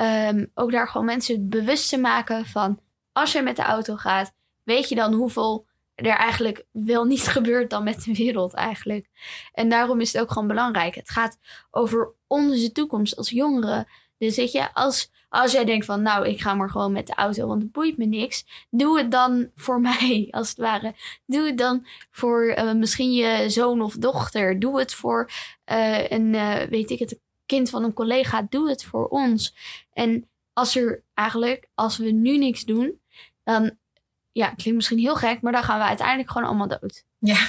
[0.00, 2.80] um, ook daar gewoon mensen bewust te maken van,
[3.12, 7.70] als je met de auto gaat, weet je dan hoeveel er eigenlijk wel niet gebeurt
[7.70, 9.08] dan met de wereld eigenlijk.
[9.52, 10.94] En daarom is het ook gewoon belangrijk.
[10.94, 11.38] Het gaat
[11.70, 13.86] over onze toekomst als jongeren.
[14.18, 17.14] Dus weet je, als, als jij denkt van nou, ik ga maar gewoon met de
[17.14, 18.66] auto, want het boeit me niks.
[18.70, 20.94] Doe het dan voor mij, als het ware.
[21.26, 24.60] Doe het dan voor uh, misschien je zoon of dochter.
[24.60, 25.30] Doe het voor
[25.72, 28.46] uh, een, uh, weet ik het, kind van een collega.
[28.48, 29.54] Doe het voor ons.
[29.92, 33.00] En als er eigenlijk, als we nu niks doen,
[33.44, 33.76] dan
[34.32, 37.04] ja, klinkt misschien heel gek, maar dan gaan we uiteindelijk gewoon allemaal dood.
[37.18, 37.46] Ja,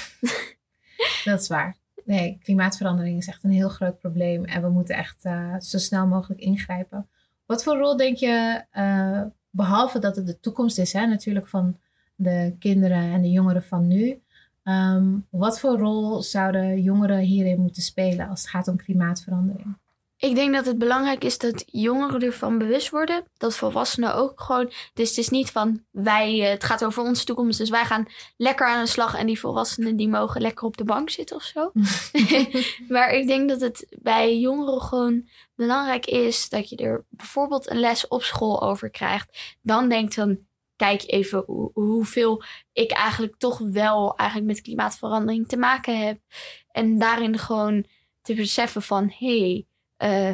[1.24, 1.76] dat is waar.
[2.08, 6.06] Nee, klimaatverandering is echt een heel groot probleem en we moeten echt uh, zo snel
[6.06, 7.08] mogelijk ingrijpen.
[7.46, 11.78] Wat voor rol denk je, uh, behalve dat het de toekomst is, hè, natuurlijk van
[12.14, 14.22] de kinderen en de jongeren van nu,
[14.64, 19.76] um, wat voor rol zouden jongeren hierin moeten spelen als het gaat om klimaatverandering?
[20.18, 23.24] Ik denk dat het belangrijk is dat jongeren ervan bewust worden.
[23.36, 24.72] Dat volwassenen ook gewoon.
[24.94, 27.58] Dus het is niet van wij, eh, het gaat over onze toekomst.
[27.58, 29.16] Dus wij gaan lekker aan de slag.
[29.16, 31.70] En die volwassenen die mogen lekker op de bank zitten of zo.
[32.94, 37.80] maar ik denk dat het bij jongeren gewoon belangrijk is dat je er bijvoorbeeld een
[37.80, 39.56] les op school over krijgt.
[39.62, 40.38] Dan denkt dan,
[40.76, 46.18] kijk even hoe, hoeveel ik eigenlijk toch wel eigenlijk met klimaatverandering te maken heb.
[46.70, 47.86] En daarin gewoon
[48.22, 49.38] te beseffen van hé.
[49.38, 49.66] Hey,
[49.98, 50.30] uh,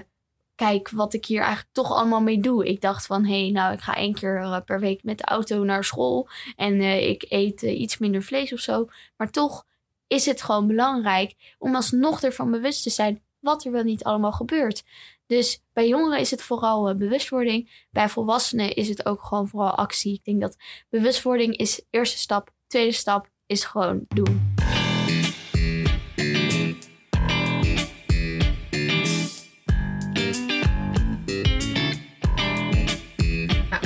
[0.55, 2.67] kijk wat ik hier eigenlijk toch allemaal mee doe.
[2.67, 5.25] Ik dacht van, hé, hey, nou, ik ga één keer uh, per week met de
[5.25, 8.89] auto naar school en uh, ik eet iets minder vlees of zo.
[9.17, 9.65] Maar toch
[10.07, 14.33] is het gewoon belangrijk om alsnog ervan bewust te zijn wat er wel niet allemaal
[14.33, 14.85] gebeurt.
[15.27, 17.87] Dus bij jongeren is het vooral bewustwording.
[17.91, 20.15] Bij volwassenen is het ook gewoon vooral actie.
[20.15, 20.57] Ik denk dat
[20.89, 22.51] bewustwording is eerste stap.
[22.67, 24.55] Tweede stap is gewoon doen.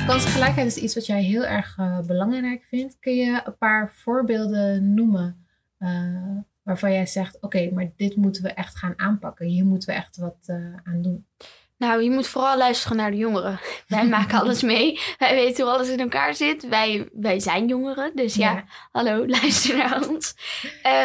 [0.08, 2.96] Kansengelijkheid is iets wat jij heel erg uh, belangrijk vindt.
[3.00, 5.46] Kun je een paar voorbeelden noemen
[5.78, 9.46] uh, waarvan jij zegt: Oké, okay, maar dit moeten we echt gaan aanpakken.
[9.46, 11.26] Hier moeten we echt wat uh, aan doen?
[11.76, 13.60] Nou, je moet vooral luisteren naar de jongeren.
[13.86, 15.00] Wij maken alles mee.
[15.18, 16.68] Wij weten hoe alles in elkaar zit.
[16.68, 18.12] Wij, wij zijn jongeren.
[18.14, 20.34] Dus ja, ja hallo, luister naar ons.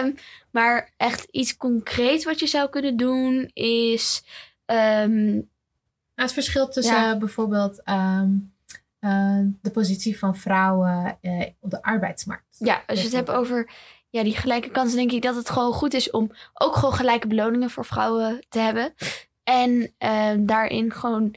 [0.04, 0.16] Um,
[0.52, 4.24] maar echt iets concreets wat je zou kunnen doen is.
[4.66, 5.50] Um,
[6.16, 7.18] het verschil tussen ja.
[7.18, 7.82] bijvoorbeeld.
[7.90, 8.53] Um,
[9.04, 12.56] uh, de positie van vrouwen uh, op de arbeidsmarkt.
[12.60, 13.72] Ja, als je het hebt over
[14.10, 17.28] ja, die gelijke kansen, denk ik dat het gewoon goed is om ook gewoon gelijke
[17.28, 18.94] beloningen voor vrouwen te hebben.
[19.44, 21.36] En uh, daarin gewoon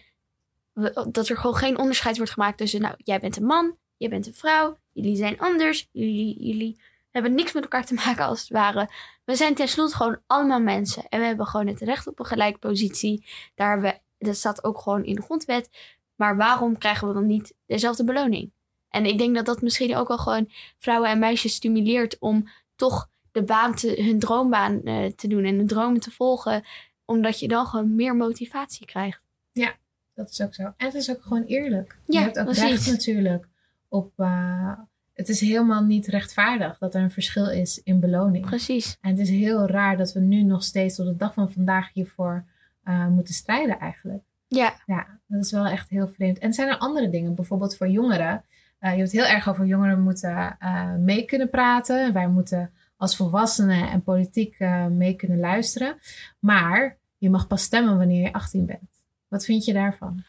[1.11, 4.27] dat er gewoon geen onderscheid wordt gemaakt tussen, nou, jij bent een man, jij bent
[4.27, 8.49] een vrouw, jullie zijn anders, jullie, jullie hebben niks met elkaar te maken als het
[8.49, 8.91] ware.
[9.25, 12.59] We zijn tenslotte gewoon allemaal mensen en we hebben gewoon het recht op een gelijke
[12.59, 13.27] positie.
[13.55, 15.71] Daar we, dat staat ook gewoon in de grondwet.
[16.17, 18.51] Maar waarom krijgen we dan niet dezelfde beloning?
[18.89, 23.09] En ik denk dat dat misschien ook wel gewoon vrouwen en meisjes stimuleert om toch
[23.33, 26.65] de baan te, hun droombaan uh, te doen en hun dromen te volgen.
[27.05, 29.21] Omdat je dan gewoon meer motivatie krijgt.
[29.53, 29.75] Ja,
[30.15, 30.63] dat is ook zo.
[30.63, 31.99] En het is ook gewoon eerlijk.
[32.07, 32.63] Ja, je hebt ook precies.
[32.63, 33.49] recht natuurlijk
[33.89, 34.13] op.
[34.17, 34.73] Uh,
[35.13, 38.47] het is helemaal niet rechtvaardig dat er een verschil is in beloning.
[38.47, 38.97] Precies.
[39.01, 41.93] En het is heel raar dat we nu nog steeds tot de dag van vandaag
[41.93, 42.45] hiervoor
[42.85, 44.23] uh, moeten strijden eigenlijk.
[44.57, 44.75] Ja.
[44.87, 46.39] Ja, dat is wel echt heel vreemd.
[46.39, 48.45] En zijn er andere dingen, bijvoorbeeld voor jongeren?
[48.81, 52.13] Uh, je hebt het heel erg over jongeren moeten uh, mee kunnen praten.
[52.13, 55.99] Wij moeten als volwassenen en politiek uh, mee kunnen luisteren.
[56.39, 59.05] Maar je mag pas stemmen wanneer je 18 bent.
[59.29, 60.25] Wat vind je daarvan?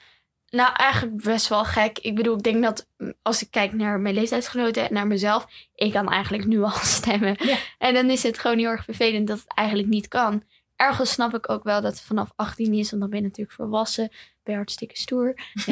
[0.50, 2.00] Nou, eigenlijk best wel gek.
[2.00, 5.48] Ik bedoel, ik denk dat mm, als ik kijk naar mijn leeftijdsgenoten en naar mezelf,
[5.76, 7.36] ik kan eigenlijk nu al stemmen.
[7.40, 7.58] Ja.
[7.78, 10.44] En dan is het gewoon heel erg vervelend dat het eigenlijk niet kan
[10.78, 14.10] ergens snap ik ook wel dat vanaf 18 is, want dan ben je natuurlijk volwassen.
[14.44, 15.34] Ben je hartstikke stoer.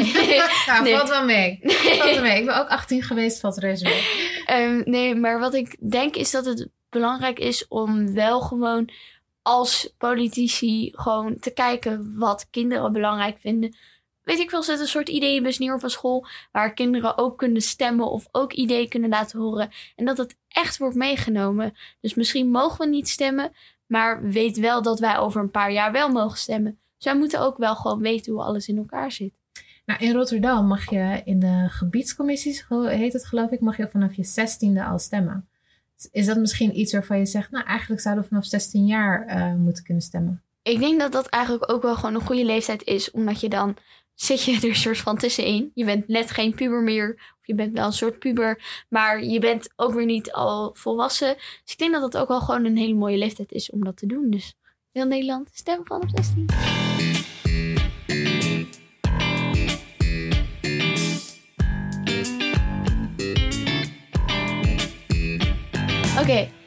[0.67, 0.95] nou, nee.
[0.95, 1.59] valt wel mee.
[1.61, 2.39] Valt wel mee.
[2.39, 4.63] Ik ben ook 18 geweest, valt reuze mee.
[4.63, 8.89] Um, nee, maar wat ik denk is dat het belangrijk is om wel gewoon
[9.41, 13.75] als politici gewoon te kijken wat kinderen belangrijk vinden.
[14.21, 17.61] Weet ik wel, zet een soort ideeënbus neer op een school waar kinderen ook kunnen
[17.61, 19.71] stemmen of ook ideeën kunnen laten horen.
[19.95, 21.77] En dat het echt wordt meegenomen.
[22.01, 23.51] Dus misschien mogen we niet stemmen,
[23.87, 26.79] maar weet wel dat wij over een paar jaar wel mogen stemmen.
[26.95, 29.33] Dus wij moeten ook wel gewoon weten hoe alles in elkaar zit.
[29.85, 34.13] Nou, in Rotterdam mag je in de gebiedscommissies, heet het geloof ik, mag je vanaf
[34.13, 35.47] je zestiende al stemmen.
[36.11, 39.53] Is dat misschien iets waarvan je zegt, nou eigenlijk zouden we vanaf 16 jaar uh,
[39.53, 40.43] moeten kunnen stemmen?
[40.61, 43.77] Ik denk dat dat eigenlijk ook wel gewoon een goede leeftijd is, omdat je dan
[44.15, 45.71] zit je er een soort van tussenin.
[45.73, 49.39] Je bent net geen puber meer, of je bent wel een soort puber, maar je
[49.39, 51.35] bent ook weer niet al volwassen.
[51.35, 53.97] Dus ik denk dat dat ook wel gewoon een hele mooie leeftijd is om dat
[53.97, 54.29] te doen.
[54.29, 54.55] Dus
[54.91, 56.45] heel Nederland, stem vanaf 16.
[66.19, 66.64] Oké.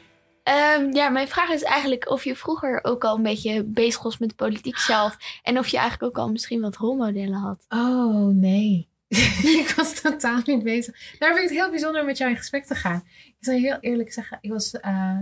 [0.49, 4.17] Ehm, ja, mijn vraag is eigenlijk of je vroeger ook al een beetje bezig was
[4.17, 5.17] met de politiek zelf.
[5.43, 7.65] En of je eigenlijk ook al misschien wat rolmodellen had.
[7.69, 8.87] Oh, nee.
[9.63, 11.15] ik was totaal niet bezig.
[11.19, 13.03] Daar vind ik het heel bijzonder om met jou in gesprek te gaan.
[13.25, 15.19] Ik zal je heel eerlijk zeggen, ik was, uh,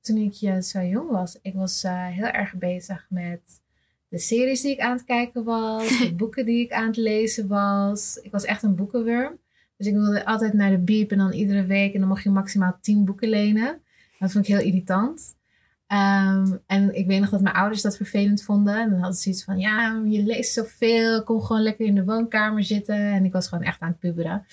[0.00, 3.40] toen ik zo jong was, ik was uh, heel erg bezig met
[4.08, 7.48] de series die ik aan het kijken was, de boeken die ik aan het lezen
[7.48, 8.18] was.
[8.22, 9.38] Ik was echt een boekenworm.
[9.76, 11.94] Dus ik wilde altijd naar de biep en dan iedere week.
[11.94, 13.82] En dan mocht je maximaal tien boeken lenen.
[14.20, 15.38] Dat vond ik heel irritant.
[15.92, 18.80] Um, en ik weet nog dat mijn ouders dat vervelend vonden.
[18.80, 21.22] En dan hadden ze zoiets van, ja, je leest zoveel.
[21.22, 22.96] Kom gewoon lekker in de woonkamer zitten.
[22.96, 24.46] En ik was gewoon echt aan het puberen.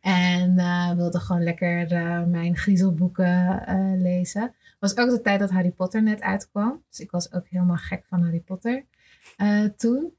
[0.00, 4.54] En uh, wilde gewoon lekker uh, mijn griezelboeken uh, lezen.
[4.78, 6.82] Was ook de tijd dat Harry Potter net uitkwam.
[6.88, 8.84] Dus ik was ook helemaal gek van Harry Potter
[9.76, 10.14] toen.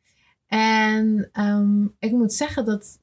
[0.47, 2.99] En um, ik moet zeggen dat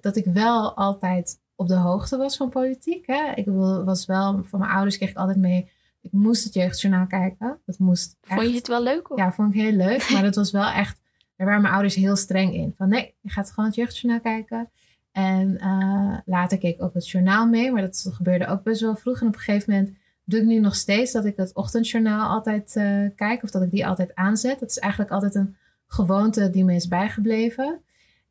[0.00, 3.06] dat ik wel altijd op de hoogte was van politiek.
[3.06, 3.32] Hè?
[3.34, 3.46] Ik
[3.84, 7.58] was wel, van mijn ouders kreeg ik altijd mee, ik moest het jeugdjournaal kijken.
[7.66, 9.10] Dat moest echt, vond je het wel leuk?
[9.10, 9.18] Of?
[9.18, 10.08] Ja, vond ik heel leuk.
[10.12, 11.00] maar dat was wel echt,
[11.36, 12.74] daar waren mijn ouders heel streng in.
[12.76, 14.70] Van nee, je gaat gewoon het jeugdjournaal kijken.
[15.12, 18.96] En uh, later keek ik ook het journaal mee, maar dat gebeurde ook best wel
[18.96, 19.20] vroeg.
[19.20, 22.76] En op een gegeven moment doe ik nu nog steeds dat ik het ochtendjournaal altijd
[22.76, 23.42] uh, kijk.
[23.42, 24.60] Of dat ik die altijd aanzet.
[24.60, 27.80] Dat is eigenlijk altijd een gewoonte die me is bijgebleven.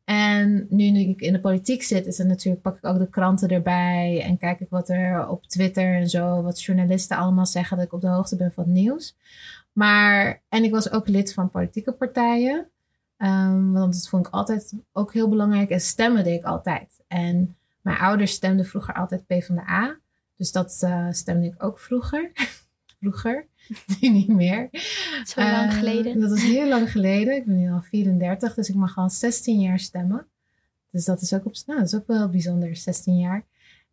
[0.04, 3.48] En nu, ik in de politiek zit, is het natuurlijk, pak ik ook de kranten
[3.48, 7.86] erbij en kijk ik wat er op Twitter en zo, wat journalisten allemaal zeggen, dat
[7.86, 9.16] ik op de hoogte ben van het nieuws.
[9.72, 12.70] Maar, en ik was ook lid van politieke partijen,
[13.18, 15.70] um, want dat vond ik altijd ook heel belangrijk.
[15.70, 17.04] En stemmen deed ik altijd.
[17.08, 19.98] En mijn ouders stemden vroeger altijd PvdA,
[20.36, 22.32] dus dat uh, stemde ik ook vroeger.
[23.00, 23.48] vroeger.
[24.00, 24.68] nu niet meer.
[25.24, 26.20] Zo lang uh, geleden.
[26.20, 27.36] Dat is heel lang geleden.
[27.36, 30.26] Ik ben nu al 34, dus ik mag al 16 jaar stemmen.
[30.90, 33.44] Dus dat is ook, op, nou, dat is ook wel bijzonder, 16 jaar.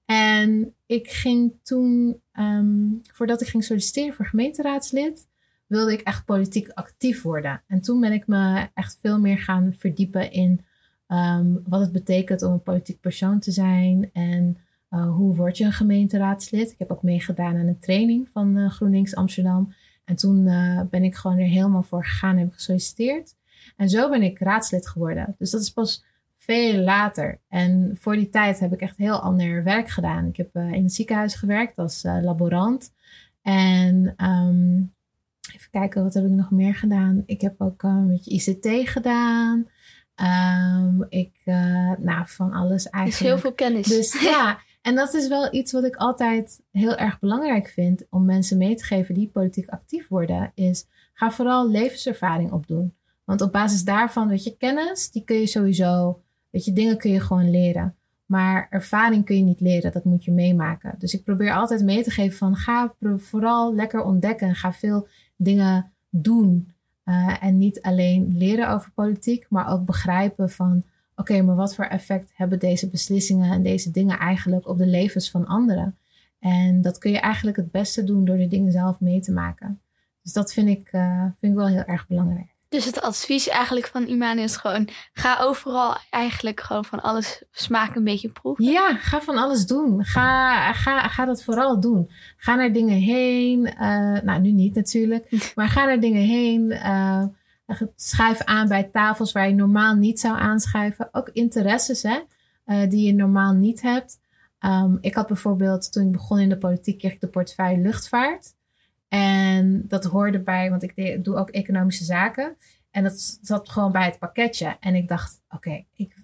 [0.06, 5.28] En ik ging toen, um, voordat ik ging solliciteren voor gemeenteraadslid,
[5.68, 7.64] wilde ik echt politiek actief worden.
[7.68, 10.66] En toen ben ik me echt veel meer gaan verdiepen in
[11.08, 14.10] um, wat het betekent om een politiek persoon te zijn.
[14.14, 14.58] En
[14.92, 16.72] uh, hoe word je een gemeenteraadslid?
[16.72, 19.74] Ik heb ook meegedaan aan een training van uh, GroenLinks Amsterdam.
[20.06, 23.36] En toen uh, ben ik gewoon er helemaal voor gegaan en heb gesolliciteerd.
[23.78, 25.36] En zo ben ik raadslid geworden.
[25.38, 26.04] Dus dat is pas
[26.38, 27.40] veel later.
[27.48, 30.28] En voor die tijd heb ik echt heel ander werk gedaan.
[30.28, 32.94] Ik heb in het ziekenhuis gewerkt als laborant.
[33.42, 34.94] En um,
[35.56, 37.24] even kijken, wat heb ik nog meer gedaan?
[37.26, 39.68] Ik heb ook een beetje ICT gedaan.
[40.16, 41.32] Um, ik,
[42.00, 43.24] nou, van alles eigenlijk.
[43.24, 43.88] is heel veel kennis.
[43.88, 48.26] Dus ja, En dat is wel iets wat ik altijd heel erg belangrijk vind om
[48.26, 52.94] mensen mee te geven die politiek actief worden, is ga vooral levenservaring opdoen.
[53.24, 57.12] Want op basis daarvan, weet je, kennis, die kun je sowieso, weet je, dingen kun
[57.12, 57.96] je gewoon leren.
[58.26, 60.96] Maar ervaring kun je niet leren, dat moet je meemaken.
[60.98, 64.56] Dus ik probeer altijd mee te geven van ga vooral lekker ontdekken.
[64.56, 66.72] Ga veel dingen doen.
[67.06, 70.84] Uh, en niet alleen leren over politiek, maar ook begrijpen van
[71.22, 75.32] oké, maar wat voor effect hebben deze beslissingen en deze dingen eigenlijk op de levens
[75.32, 75.98] van anderen?
[76.40, 79.82] En dat kun je eigenlijk het beste doen door de dingen zelf mee te maken.
[80.24, 82.50] Dus dat vind ik, uh, vind ik wel heel erg belangrijk.
[82.70, 87.96] Dus het advies eigenlijk van Imani is gewoon: ga overal eigenlijk gewoon van alles smaak
[87.96, 88.66] een beetje proeven.
[88.66, 90.06] Ja, ga van alles doen.
[90.06, 92.10] Ga, ga, ga dat vooral doen.
[92.38, 93.66] Ga naar dingen heen.
[93.66, 96.72] Uh, nou, nu niet natuurlijk, maar ga naar dingen heen.
[96.72, 97.24] Uh,
[97.96, 101.10] Schrijf aan bij tafels waar je normaal niet zou aanschuiven.
[101.12, 102.20] Ook interesses hè,
[102.66, 104.20] uh, die je normaal niet hebt.
[104.60, 108.54] Um, ik had bijvoorbeeld, toen ik begon in de politiek, kreeg ik de portefeuille luchtvaart.
[109.08, 112.58] En dat hoorde bij, want ik doe ook economische zaken.
[112.92, 114.78] En dat zat gewoon bij het pakketje.
[114.80, 116.16] En ik dacht, oké, ik,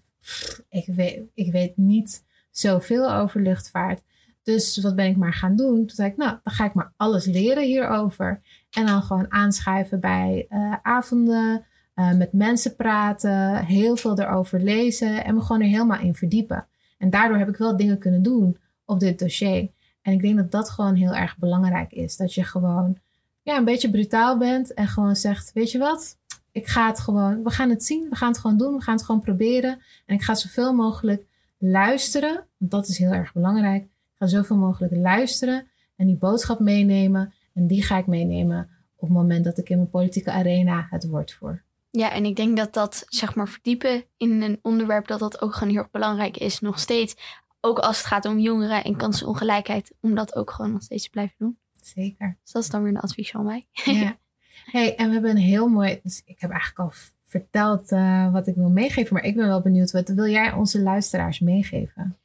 [0.70, 4.02] ik, weet, ik weet niet zoveel over luchtvaart.
[4.44, 5.86] Dus wat ben ik maar gaan doen?
[5.86, 8.42] Toen zei ik, nou, dan ga ik maar alles leren hierover.
[8.78, 15.26] En dan gewoon aanschrijven bij uh, avonden, uh, met mensen praten, heel veel erover lezen
[15.26, 16.68] en me gewoon er helemaal in verdiepen.
[16.98, 19.70] En daardoor heb ik wel dingen kunnen doen op dit dossier.
[20.02, 22.18] En ik denk dat dat gewoon heel erg belangrijk is.
[22.18, 22.98] Dat je gewoon
[23.42, 26.18] ja, een beetje brutaal bent en gewoon zegt: Weet je wat?
[26.52, 28.96] Ik ga het gewoon, we gaan het zien, we gaan het gewoon doen, we gaan
[28.96, 29.80] het gewoon proberen.
[30.06, 31.24] En ik ga zoveel mogelijk
[31.58, 33.84] luisteren, want dat is heel erg belangrijk.
[33.84, 37.34] Ik ga zoveel mogelijk luisteren en die boodschap meenemen.
[37.58, 41.08] En die ga ik meenemen op het moment dat ik in mijn politieke arena het
[41.08, 41.64] woord voer.
[41.90, 45.54] Ja, en ik denk dat dat, zeg maar, verdiepen in een onderwerp, dat dat ook
[45.54, 46.60] gewoon heel erg belangrijk is.
[46.60, 47.16] Nog steeds,
[47.62, 51.10] ook als het gaat om jongeren en kansenongelijkheid, om dat ook gewoon nog steeds te
[51.10, 51.58] blijven doen.
[51.82, 52.38] Zeker.
[52.44, 53.68] Dus dat is dan weer een advies van mij.
[53.72, 54.18] Ja.
[54.66, 56.00] Hey, en we hebben een heel mooi.
[56.04, 56.92] Dus ik heb eigenlijk al
[57.24, 59.92] verteld uh, wat ik wil meegeven, maar ik ben wel benieuwd.
[59.92, 62.18] Wat wil jij onze luisteraars meegeven?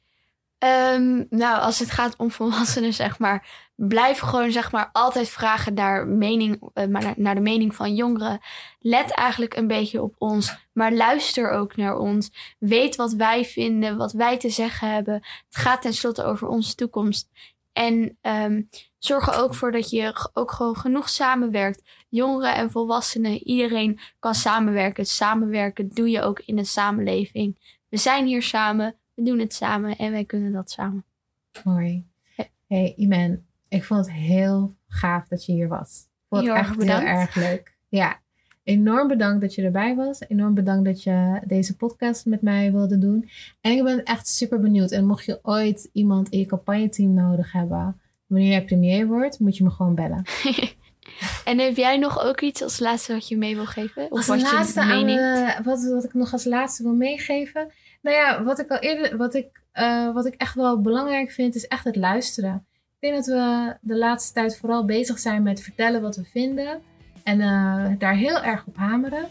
[0.65, 5.73] Um, nou, als het gaat om volwassenen, zeg maar, blijf gewoon zeg maar altijd vragen
[5.73, 8.39] naar, mening, uh, naar, de mening van jongeren.
[8.79, 12.55] Let eigenlijk een beetje op ons, maar luister ook naar ons.
[12.59, 15.13] Weet wat wij vinden, wat wij te zeggen hebben.
[15.13, 17.29] Het gaat tenslotte over onze toekomst.
[17.73, 21.81] En um, zorg er ook voor dat je ook gewoon genoeg samenwerkt.
[22.09, 25.05] Jongeren en volwassenen, iedereen kan samenwerken.
[25.05, 27.77] Samenwerken doe je ook in een samenleving.
[27.89, 31.05] We zijn hier samen, we doen het samen en wij kunnen dat samen.
[31.63, 32.05] Mooi.
[32.67, 35.99] Hey Iman, ik vond het heel gaaf dat je hier was.
[35.99, 37.07] Ik vond het echt bedankt.
[37.07, 37.75] heel erg leuk.
[37.89, 38.19] Ja,
[38.63, 40.19] enorm bedankt dat je erbij was.
[40.27, 43.29] Enorm bedankt dat je deze podcast met mij wilde doen.
[43.61, 44.91] En ik ben echt super benieuwd.
[44.91, 49.57] En mocht je ooit iemand in je campagneteam nodig hebben, wanneer jij premier wordt, moet
[49.57, 50.23] je me gewoon bellen.
[51.45, 54.11] en heb jij nog ook iets als laatste wat je mee wil geven?
[54.11, 57.71] Of als laatste aan, uh, wat, wat ik nog als laatste wil meegeven.
[58.03, 61.55] Nou ja, wat ik al eerder, wat ik, uh, wat ik echt wel belangrijk vind,
[61.55, 62.65] is echt het luisteren.
[62.99, 66.81] Ik denk dat we de laatste tijd vooral bezig zijn met vertellen wat we vinden.
[67.23, 69.29] En uh, daar heel erg op hameren.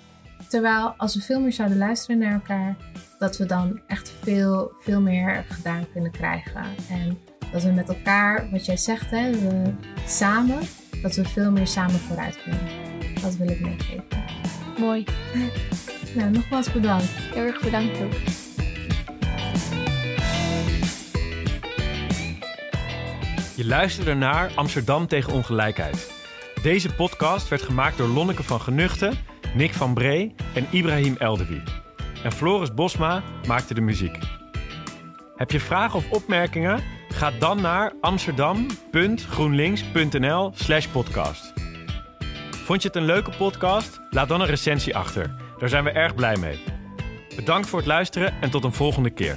[0.48, 2.76] Terwijl als we veel meer zouden luisteren naar elkaar,
[3.18, 6.64] dat we dan echt veel, veel meer gedaan kunnen krijgen.
[6.90, 7.18] En
[7.52, 9.74] dat we met elkaar, wat jij zegt, hè, we,
[10.06, 10.60] samen,
[11.02, 12.68] dat we veel meer samen vooruit kunnen.
[13.22, 14.04] Dat wil ik meegeven.
[14.78, 15.04] Mooi.
[16.14, 17.08] Nou, nogmaals bedankt.
[17.08, 18.41] Heel erg bedankt ook.
[23.62, 26.12] Je luisterde naar Amsterdam tegen ongelijkheid.
[26.62, 29.18] Deze podcast werd gemaakt door Lonneke van Genuchten,
[29.54, 31.62] Nick van Bree en Ibrahim Eldewi.
[32.24, 34.18] En Floris Bosma maakte de muziek.
[35.36, 36.82] Heb je vragen of opmerkingen?
[37.08, 41.52] Ga dan naar amsterdam.groenlinks.nl/slash podcast.
[42.50, 44.00] Vond je het een leuke podcast?
[44.10, 45.34] Laat dan een recensie achter.
[45.58, 46.62] Daar zijn we erg blij mee.
[47.36, 49.36] Bedankt voor het luisteren en tot een volgende keer.